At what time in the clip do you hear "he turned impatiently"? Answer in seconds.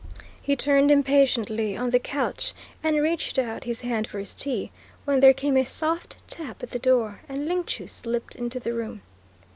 0.41-1.77